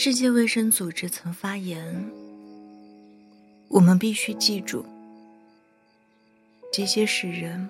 [0.00, 2.08] 世界卫生组织曾发言
[3.66, 4.86] ：“我们必须记住，
[6.72, 7.68] 这些是人，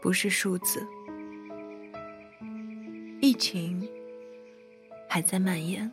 [0.00, 0.82] 不是数字。
[3.20, 3.86] 疫情
[5.10, 5.92] 还在蔓延，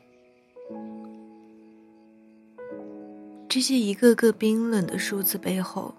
[3.49, 5.93] 这些一个个冰冷的数字背后，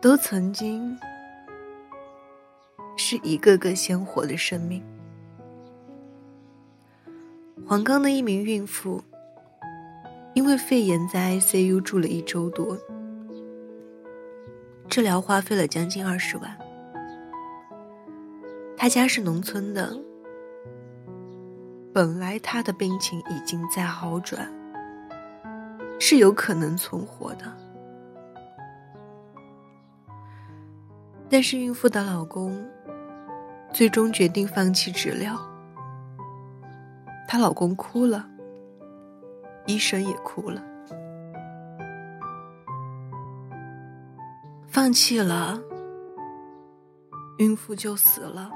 [0.00, 0.98] 都曾经
[2.96, 4.82] 是一个个鲜活的生命。”
[7.70, 9.00] 黄冈的一名孕妇，
[10.34, 12.76] 因为肺炎在 ICU 住了一周多，
[14.88, 16.58] 治疗花费了将近二十万。
[18.76, 19.96] 他家是农村的，
[21.94, 24.52] 本来他的病情已经在好转，
[26.00, 27.56] 是有可能存活的，
[31.28, 32.68] 但是孕妇的老公
[33.72, 35.40] 最终决定放弃治疗。
[37.32, 38.28] 她老公哭了，
[39.64, 40.60] 医生也哭了，
[44.66, 45.62] 放弃了，
[47.38, 48.50] 孕妇就死了。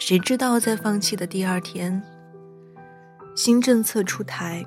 [0.00, 2.02] 谁知道在放弃的第二天，
[3.36, 4.64] 新政策出台，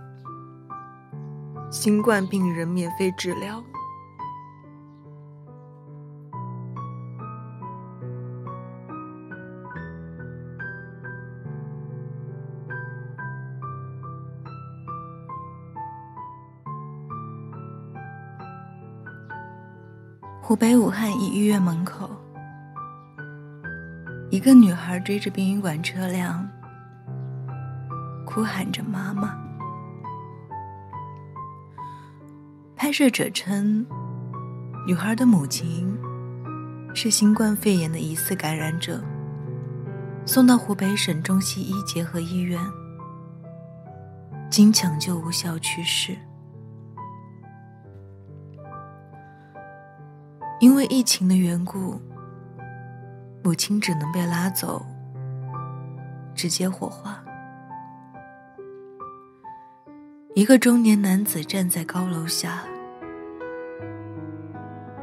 [1.70, 3.62] 新冠病人免费治疗。
[20.48, 22.10] 湖北武汉一医院门口，
[24.30, 26.50] 一个女孩追着殡仪馆车辆，
[28.26, 29.38] 哭喊着“妈妈”。
[32.78, 33.86] 拍摄者称，
[34.88, 35.94] 女孩的母亲
[36.94, 39.04] 是新冠肺炎的疑似感染者，
[40.26, 42.58] 送到湖北省中西医结合医院，
[44.50, 46.18] 经抢救无效去世。
[50.60, 52.02] 因为疫情的缘故，
[53.44, 54.84] 母亲只能被拉走，
[56.34, 57.24] 直接火化。
[60.34, 62.64] 一个中年男子站在高楼下，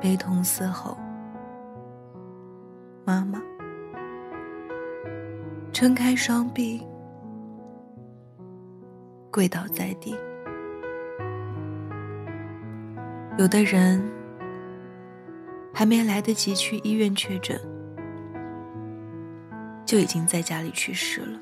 [0.01, 0.99] 悲痛嘶吼
[3.07, 3.41] ：“妈妈！”
[5.73, 6.85] 撑开双臂，
[9.31, 10.17] 跪倒在地。
[13.39, 14.03] 有的人。
[15.75, 17.61] 还没来得及去医院确诊，
[19.85, 21.41] 就已经在家里去世了。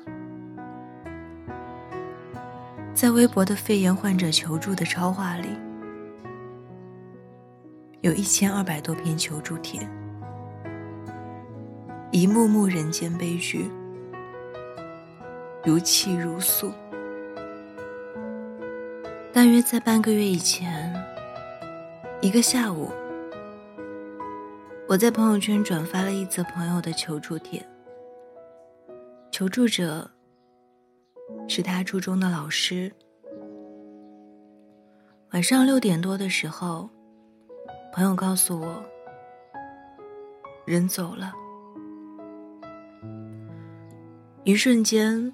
[2.95, 5.49] 在微博的肺炎患者求助的超话里，
[8.01, 9.87] 有一千二百多篇求助帖，
[12.11, 13.69] 一幕幕人间悲剧
[15.63, 16.73] 如泣如诉。
[19.31, 20.91] 大约在半个月以前，
[22.19, 22.91] 一个下午。
[24.93, 27.67] 我在朋友圈转发了一则朋友的求助帖，
[29.31, 30.07] 求助者
[31.47, 32.93] 是他初中的老师。
[35.31, 36.87] 晚上六点多的时候，
[37.91, 38.85] 朋友告诉我，
[40.63, 41.33] 人走了。
[44.43, 45.33] 一瞬间，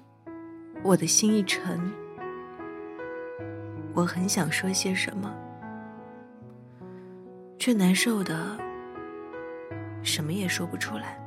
[0.82, 1.78] 我的心一沉，
[3.92, 5.30] 我很想说些什么，
[7.58, 8.58] 却难受的。
[10.02, 11.18] 什么也说不出来，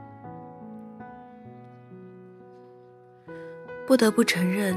[3.87, 4.75] 不得不承认，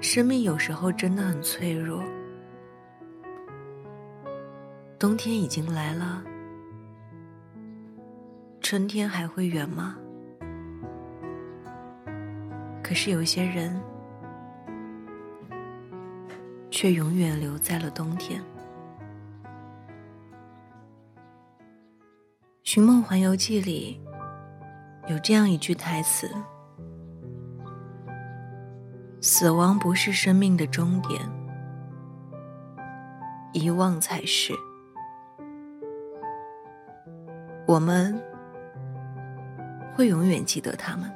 [0.00, 2.02] 生命有时候真的很脆弱。
[4.98, 6.22] 冬天已经来了，
[8.60, 9.96] 春天还会远吗？
[12.82, 13.80] 可是有些人，
[16.70, 18.40] 却永远留在了冬天。
[22.74, 24.00] 《寻梦环游记》里
[25.06, 26.26] 有这样一句台词
[29.20, 31.20] ：“死亡不是生命的终点，
[33.52, 34.54] 遗忘才是。
[37.66, 38.18] 我们
[39.94, 41.12] 会永远记得他们，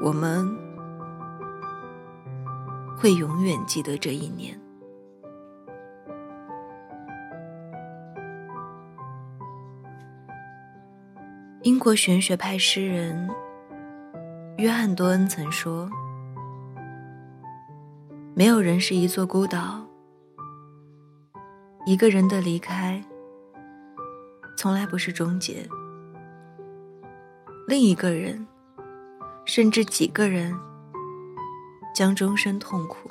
[0.00, 0.48] 我们
[2.96, 4.56] 会永远记得这一年。”
[11.62, 13.28] 英国玄学派诗人
[14.56, 15.90] 约翰·多恩曾说
[18.34, 19.86] ：“没有人是一座孤岛，
[21.84, 23.04] 一个人的离开
[24.56, 25.68] 从来不是终结，
[27.66, 28.46] 另一个人，
[29.44, 30.58] 甚至几个人，
[31.94, 33.10] 将终身痛苦，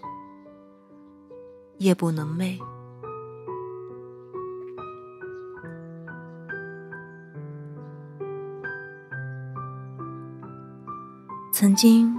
[1.78, 2.60] 夜不能寐。
[11.60, 12.18] 曾经，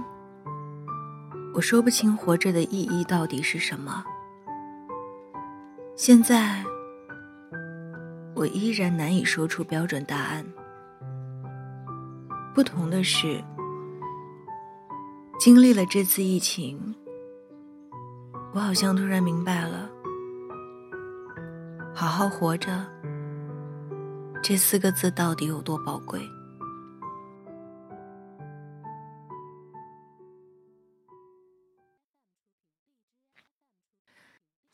[1.51, 4.03] 我说不清活着的意义到底是什么。
[5.95, 6.63] 现在，
[8.35, 10.45] 我依然难以说出标准答案。
[12.53, 13.43] 不同的是，
[15.39, 16.93] 经历了这次疫情，
[18.53, 19.89] 我好像突然明白了
[21.95, 22.85] “好好活着”
[24.43, 26.21] 这四个字到底有多宝贵。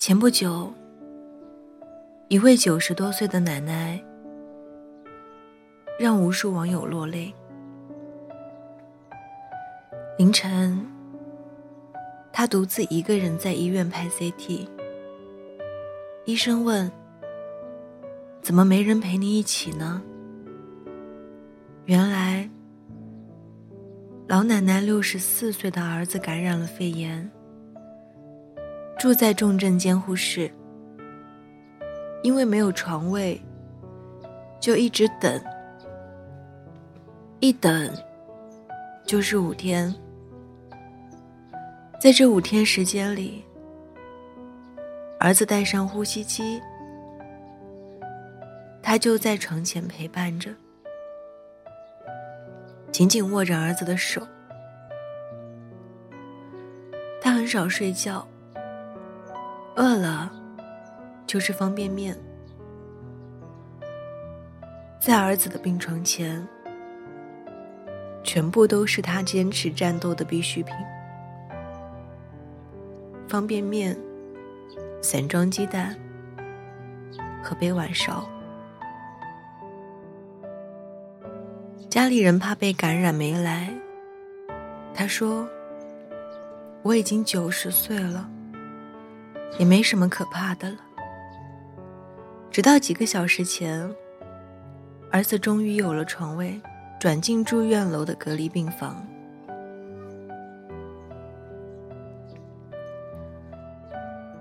[0.07, 0.71] 前不久，
[2.30, 4.01] 一位九十多岁的奶奶
[6.00, 7.36] 让无数网友落泪。
[10.18, 10.80] 凌晨，
[12.31, 14.65] 她独自一个人在医院拍 CT，
[16.24, 16.89] 医生问
[18.42, 20.01] ：“怎么没人陪你一起呢？”
[21.83, 22.50] 原来，
[24.30, 27.30] 老奶奶六十四岁的儿子感染了肺炎。
[28.97, 30.51] 住在重症监护室，
[32.23, 33.39] 因为没有床位，
[34.59, 35.39] 就一直等，
[37.39, 37.94] 一等
[39.05, 39.94] 就是五天。
[41.99, 43.44] 在这五天时间里，
[45.19, 46.59] 儿子带上呼吸机，
[48.81, 50.49] 他就在床前陪伴着，
[52.91, 54.25] 紧紧握着儿子的手。
[57.21, 58.27] 他很少睡觉。
[59.77, 60.31] 饿了，
[61.27, 62.18] 就吃方便面。
[65.00, 66.45] 在儿子的病床前，
[68.24, 70.74] 全部都是他坚持战斗的必需品：
[73.27, 73.95] 方便面、
[75.00, 75.95] 散装鸡蛋
[77.44, 78.27] 和杯碗勺。
[81.88, 83.71] 家里人怕被感染没来，
[84.91, 85.47] 他说
[86.81, 88.27] ：“我已经九十岁了。”
[89.57, 90.77] 也没什么可怕的了。
[92.51, 93.89] 直到几个小时前，
[95.11, 96.59] 儿子终于有了床位，
[96.99, 99.05] 转进住院楼的隔离病房。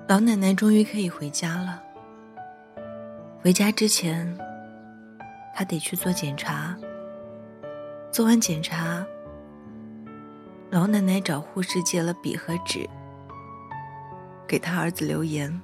[0.09, 1.83] 老奶奶终于可以回家了。
[3.43, 4.37] 回家之前，
[5.55, 6.77] 她得去做检查。
[8.11, 9.05] 做完检查，
[10.71, 12.89] 老奶奶找护士借了笔和纸。
[14.47, 15.61] 给他儿子留言，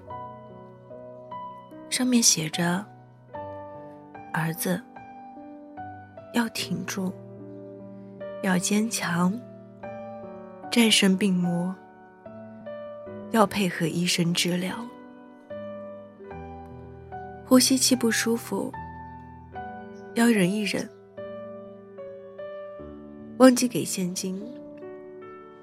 [1.89, 2.85] 上面写着
[4.35, 4.83] ：“儿子，
[6.35, 7.13] 要挺住，
[8.43, 9.33] 要坚强，
[10.69, 11.73] 战胜病魔，
[13.31, 14.75] 要配合医生治疗。
[17.47, 18.73] 呼吸器不舒服，
[20.15, 20.89] 要忍一忍。
[23.37, 24.43] 忘记给现金，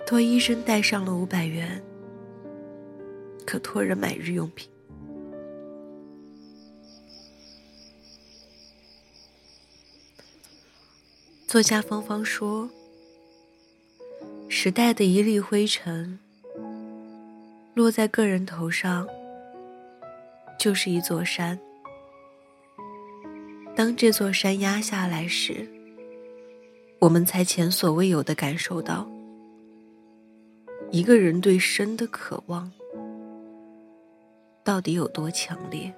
[0.06, 1.84] 托医生带上了五百元。”
[3.46, 4.70] 可托人买日用品。
[11.48, 12.70] 作家芳芳说
[14.48, 16.20] ：“时代的一粒灰尘，
[17.74, 19.08] 落在个人头上，
[20.60, 21.60] 就是一座山。
[23.76, 25.68] 当这座山压下来时，
[27.00, 29.10] 我们才前所未有的感受到，
[30.92, 32.72] 一个人对生的渴望。”
[34.64, 35.94] 到底有多强烈？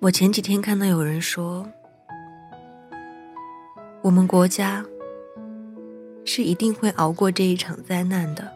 [0.00, 1.64] 我前几天看到有人说，
[4.02, 4.84] 我们国家
[6.24, 8.52] 是一定会熬过这一场灾难的，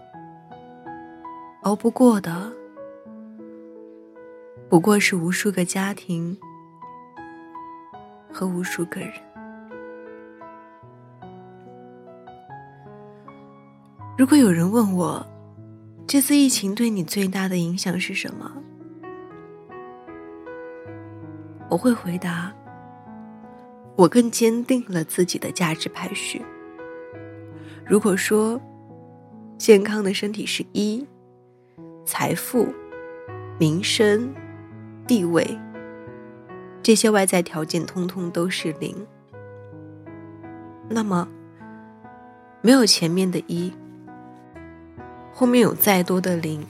[1.62, 2.52] 熬不过的，
[4.68, 6.36] 不过是无数个家庭
[8.32, 9.25] 和无数个人。
[14.18, 15.24] 如果有人问我，
[16.06, 18.50] 这次疫情对你最大的影响是什么？
[21.68, 22.50] 我会回答：
[23.94, 26.40] 我更坚定了自己的价值排序。
[27.84, 28.58] 如果说
[29.58, 31.06] 健康的身体是一，
[32.06, 32.72] 财富、
[33.58, 34.34] 名声、
[35.06, 35.46] 地位
[36.82, 38.96] 这些外在条件通通都是零，
[40.88, 41.28] 那么
[42.62, 43.70] 没有前面的一。
[45.38, 46.66] 后面有再多的零，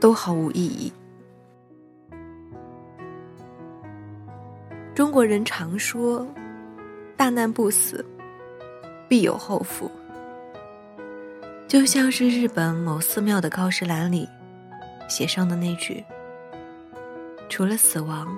[0.00, 0.90] 都毫无意义。
[4.94, 6.26] 中国人常说
[7.14, 8.02] ：“大难不死，
[9.06, 9.90] 必有后福。”
[11.68, 14.26] 就像是日本某寺庙的告示栏里
[15.10, 16.02] 写上的那句
[17.50, 18.34] ：“除了死亡，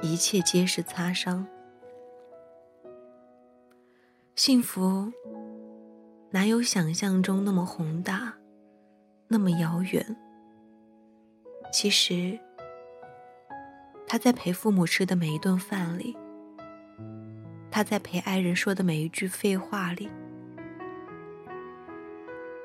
[0.00, 1.44] 一切皆是擦伤。”
[4.36, 5.12] 幸福
[6.34, 8.32] 哪有想象中那么宏大，
[9.28, 10.16] 那么遥远？
[11.70, 12.38] 其实，
[14.06, 16.16] 他在陪父母吃的每一顿饭里，
[17.70, 20.08] 他在陪爱人说的每一句废话里。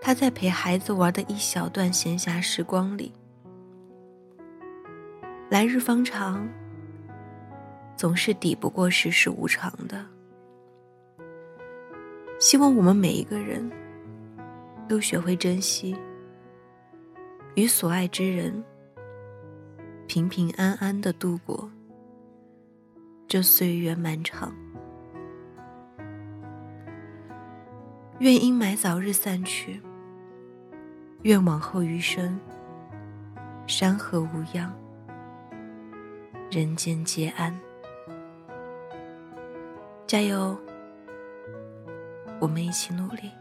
[0.02, 3.12] 他在陪孩子玩的一小段闲暇时光里，
[5.50, 6.48] 来日方长，
[7.98, 10.06] 总是抵不过世事无常的。
[12.40, 13.70] 希望我们每一个人
[14.88, 15.98] 都学会珍惜，
[17.56, 18.64] 与所爱之人
[20.08, 21.70] 平平安安的度过
[23.28, 24.54] 这岁月漫长。
[28.20, 29.82] 愿阴霾早日散去。
[31.24, 32.40] 愿往后余生，
[33.66, 34.72] 山河无恙，
[36.52, 37.60] 人间皆安。
[40.06, 40.56] 加油，
[42.40, 43.32] 我们一起努力。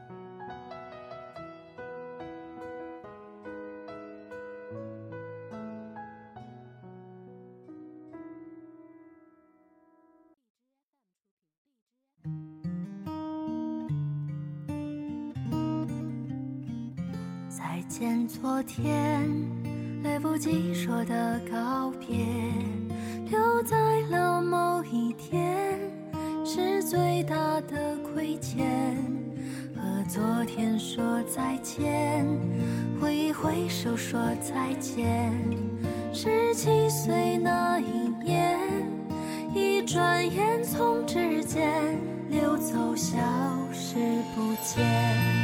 [26.88, 28.64] 最大的亏欠。
[29.74, 32.24] 和昨天说再见，
[33.00, 35.32] 挥一挥手说再见。
[36.12, 38.56] 十七岁那一年，
[39.52, 41.98] 一转眼从指尖
[42.30, 43.16] 溜走，消
[43.72, 43.96] 失
[44.36, 45.35] 不见。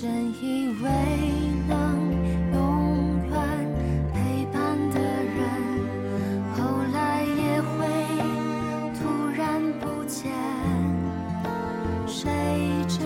[0.00, 0.08] 真
[0.40, 0.88] 以为
[1.68, 1.76] 能
[2.54, 2.58] 永
[3.28, 3.36] 远
[4.14, 5.38] 陪伴的人
[6.54, 6.58] 后
[6.94, 7.68] 来也会
[8.98, 8.98] 突
[9.36, 10.32] 然不见
[12.06, 12.32] 谁
[12.88, 13.00] 知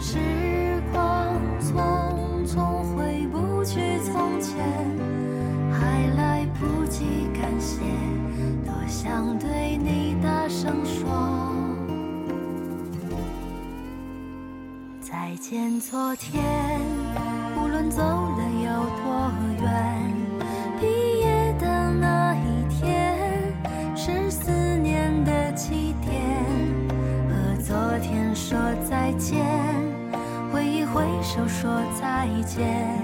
[0.00, 0.18] 时
[0.92, 4.56] 光匆匆回不去从前？
[5.70, 7.04] 还来不及
[7.40, 7.84] 感谢
[8.64, 11.35] 多想对你大声说。
[15.28, 16.40] 再见昨天，
[17.56, 18.70] 无论走了有
[19.02, 20.14] 多远，
[20.78, 20.86] 毕
[21.18, 23.18] 业的那一天
[23.96, 26.22] 是思念的起点。
[27.28, 28.56] 和昨天说
[28.88, 29.44] 再见，
[30.52, 32.96] 挥一挥手说再见。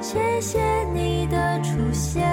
[0.00, 2.28] 谢谢你的出现，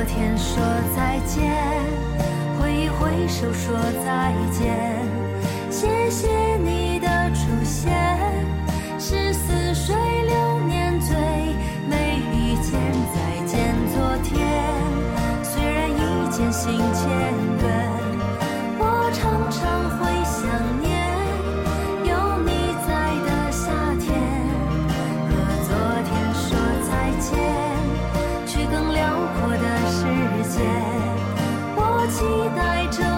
[0.00, 0.56] 昨天说
[0.96, 1.52] 再见，
[2.58, 4.74] 挥一挥手说再见。
[5.70, 7.92] 谢谢你的出现，
[8.98, 11.14] 是似水流年最
[11.86, 12.80] 美遇见。
[13.12, 14.40] 再见昨天，
[15.42, 17.49] 虽然已渐行渐远，
[32.10, 32.24] 期
[32.56, 33.09] 待着。